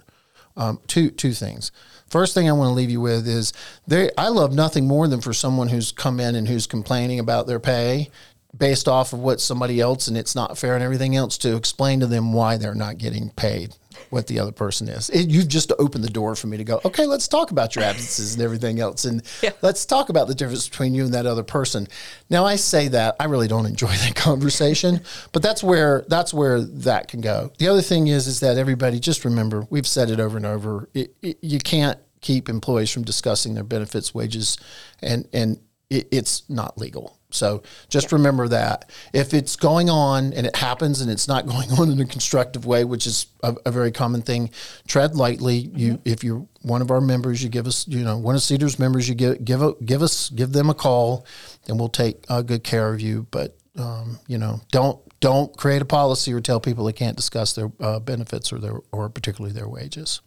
Um, 0.57 0.79
two 0.87 1.11
two 1.11 1.33
things. 1.33 1.73
First 2.07 2.33
thing 2.33 2.47
I 2.47 2.53
want 2.53 2.69
to 2.69 2.73
leave 2.73 2.89
you 2.89 3.01
with 3.01 3.27
is 3.27 3.51
there. 3.85 4.09
I 4.17 4.29
love 4.29 4.53
nothing 4.53 4.87
more 4.87 5.05
than 5.05 5.19
for 5.19 5.33
someone 5.33 5.67
who's 5.67 5.91
come 5.91 6.21
in 6.21 6.33
and 6.33 6.47
who's 6.47 6.65
complaining 6.65 7.19
about 7.19 7.45
their 7.45 7.59
pay 7.59 8.09
based 8.57 8.87
off 8.87 9.13
of 9.13 9.19
what 9.19 9.41
somebody 9.41 9.79
else 9.81 10.07
and 10.07 10.15
it's 10.17 10.35
not 10.35 10.57
fair 10.57 10.75
and 10.75 10.83
everything 10.83 11.15
else 11.15 11.37
to 11.39 11.55
explain 11.55 11.99
to 11.99 12.07
them 12.07 12.31
why 12.33 12.57
they're 12.57 12.75
not 12.75 12.97
getting 12.97 13.29
paid 13.31 13.73
what 14.09 14.27
the 14.27 14.39
other 14.39 14.51
person 14.51 14.87
is. 14.89 15.09
It, 15.09 15.29
you've 15.29 15.47
just 15.47 15.71
opened 15.79 16.03
the 16.03 16.09
door 16.09 16.35
for 16.35 16.47
me 16.47 16.57
to 16.57 16.63
go, 16.63 16.79
okay, 16.85 17.05
let's 17.05 17.27
talk 17.27 17.51
about 17.51 17.75
your 17.75 17.85
absences 17.85 18.33
and 18.33 18.43
everything 18.43 18.79
else. 18.79 19.05
And 19.05 19.23
Yeah. 19.41 19.51
let's 19.61 19.85
talk 19.85 20.09
about 20.09 20.27
the 20.27 20.35
difference 20.35 20.67
between 20.69 20.93
you 20.93 21.05
and 21.05 21.13
that 21.13 21.25
other 21.25 21.43
person. 21.43 21.87
Now 22.29 22.45
I 22.45 22.55
say 22.57 22.87
that 22.89 23.15
I 23.19 23.25
really 23.25 23.47
don't 23.47 23.65
enjoy 23.65 23.87
that 24.05 24.15
conversation, 24.15 25.01
but 25.31 25.41
that's 25.41 25.63
where 25.63 26.03
that's 26.07 26.33
where 26.33 26.61
that 26.61 27.07
can 27.07 27.21
go. 27.21 27.51
The 27.57 27.67
other 27.67 27.81
thing 27.81 28.07
is 28.07 28.27
is 28.27 28.41
that 28.41 28.57
everybody 28.57 28.99
just 28.99 29.25
remember, 29.25 29.65
we've 29.69 29.87
said 29.87 30.09
it 30.09 30.19
over 30.19 30.37
and 30.37 30.45
over. 30.45 30.89
It, 30.93 31.15
it, 31.21 31.37
you 31.41 31.59
can't 31.59 31.97
keep 32.21 32.49
employees 32.49 32.91
from 32.91 33.03
discussing 33.03 33.53
their 33.53 33.63
benefits, 33.63 34.13
wages, 34.13 34.57
and 35.01 35.27
and 35.33 35.59
it, 35.89 36.07
it's 36.11 36.43
not 36.49 36.77
legal. 36.77 37.17
So 37.35 37.63
just 37.89 38.11
remember 38.11 38.47
that 38.47 38.89
if 39.13 39.33
it's 39.33 39.55
going 39.55 39.89
on 39.89 40.33
and 40.33 40.47
it 40.47 40.55
happens 40.55 41.01
and 41.01 41.11
it's 41.11 41.27
not 41.27 41.45
going 41.55 41.71
on 41.73 41.91
in 41.91 41.99
a 41.99 42.05
constructive 42.05 42.65
way, 42.65 42.83
which 42.83 43.05
is 43.05 43.27
a, 43.43 43.55
a 43.65 43.71
very 43.71 43.91
common 43.91 44.21
thing, 44.21 44.49
tread 44.87 45.15
lightly. 45.15 45.57
You, 45.57 46.01
if 46.05 46.23
you're 46.23 46.45
one 46.61 46.81
of 46.81 46.91
our 46.91 47.01
members, 47.01 47.43
you 47.43 47.49
give 47.49 47.67
us, 47.67 47.87
you 47.87 48.03
know, 48.03 48.17
one 48.17 48.35
of 48.35 48.41
CEDR's 48.41 48.79
members, 48.79 49.07
you 49.07 49.15
give 49.15 49.43
give 49.43 49.61
a, 49.61 49.73
give 49.83 50.01
us 50.01 50.29
give 50.29 50.51
them 50.51 50.69
a 50.69 50.73
call, 50.73 51.25
and 51.67 51.79
we'll 51.79 51.89
take 51.89 52.25
uh, 52.29 52.41
good 52.41 52.63
care 52.63 52.93
of 52.93 53.01
you. 53.01 53.27
But 53.31 53.57
um, 53.77 54.19
you 54.27 54.37
know, 54.37 54.61
don't 54.71 54.99
don't 55.19 55.55
create 55.57 55.81
a 55.81 55.85
policy 55.85 56.33
or 56.33 56.41
tell 56.41 56.59
people 56.59 56.85
they 56.85 56.93
can't 56.93 57.17
discuss 57.17 57.53
their 57.53 57.71
uh, 57.79 57.99
benefits 57.99 58.51
or 58.53 58.59
their 58.59 58.79
or 58.91 59.09
particularly 59.09 59.53
their 59.53 59.67
wages. 59.67 60.21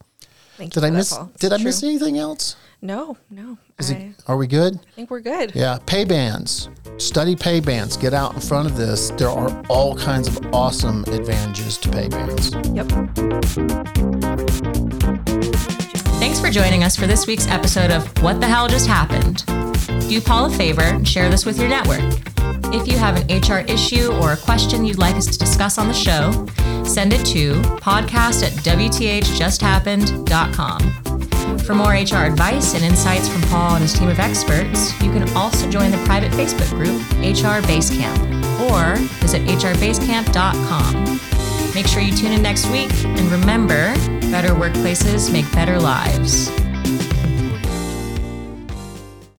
Thank 0.58 0.72
Did 0.72 0.82
you 0.82 0.88
I 0.88 0.90
miss? 0.90 1.12
Paul. 1.12 1.30
Did 1.38 1.52
I 1.52 1.54
It's 1.54 1.64
miss 1.64 1.82
anything 1.84 2.18
else? 2.18 2.56
No, 2.82 3.16
no. 3.30 3.56
Is 3.78 3.92
I, 3.92 3.94
it, 3.94 4.12
are 4.26 4.36
we 4.36 4.48
good? 4.48 4.74
I 4.74 4.90
think 4.96 5.08
we're 5.08 5.20
good. 5.20 5.52
Yeah, 5.54 5.78
pay 5.86 6.04
bands. 6.04 6.68
Study 6.96 7.36
pay 7.36 7.60
bands. 7.60 7.96
Get 7.96 8.12
out 8.12 8.34
in 8.34 8.40
front 8.40 8.68
of 8.68 8.76
this. 8.76 9.10
There 9.10 9.28
are 9.28 9.64
all 9.68 9.96
kinds 9.96 10.26
of 10.26 10.52
awesome 10.52 11.04
advantages 11.04 11.78
to 11.78 11.88
pay 11.90 12.08
bands. 12.08 12.50
Yep. 12.74 12.88
Thanks 16.18 16.40
for 16.40 16.50
joining 16.50 16.82
us 16.82 16.96
for 16.96 17.06
this 17.06 17.28
week's 17.28 17.46
episode 17.46 17.92
of 17.92 18.04
What 18.20 18.40
the 18.40 18.48
Hell 18.48 18.66
Just 18.66 18.88
Happened. 18.88 19.44
Do 20.08 20.20
Paul 20.20 20.46
a 20.46 20.50
favor 20.50 20.82
and 20.82 21.06
share 21.06 21.30
this 21.30 21.46
with 21.46 21.56
your 21.60 21.68
network. 21.68 22.02
If 22.70 22.86
you 22.86 22.98
have 22.98 23.16
an 23.16 23.26
HR 23.40 23.64
issue 23.66 24.12
or 24.20 24.32
a 24.32 24.36
question 24.36 24.84
you'd 24.84 24.98
like 24.98 25.16
us 25.16 25.24
to 25.26 25.38
discuss 25.38 25.78
on 25.78 25.88
the 25.88 25.94
show, 25.94 26.46
send 26.84 27.14
it 27.14 27.24
to 27.26 27.54
podcast 27.80 28.44
at 28.44 28.52
WTHJustHappened.com. 28.62 31.58
For 31.60 31.74
more 31.74 31.92
HR 31.92 32.26
advice 32.26 32.74
and 32.74 32.84
insights 32.84 33.26
from 33.28 33.42
Paul 33.42 33.76
and 33.76 33.82
his 33.82 33.92
team 33.92 34.08
of 34.08 34.18
experts, 34.18 34.92
you 35.02 35.12
can 35.12 35.28
also 35.30 35.70
join 35.70 35.90
the 35.90 35.98
private 36.04 36.32
Facebook 36.32 36.70
group 36.70 37.00
HR 37.20 37.60
Basecamp 37.66 38.18
or 38.70 38.96
visit 39.20 39.42
hrbasecamp.com. 39.42 41.74
Make 41.74 41.86
sure 41.86 42.00
you 42.02 42.14
tune 42.14 42.32
in 42.32 42.42
next 42.42 42.66
week 42.70 42.92
and 43.04 43.30
remember, 43.30 43.94
better 44.30 44.50
workplaces 44.50 45.32
make 45.32 45.50
better 45.52 45.78
lives. 45.78 46.50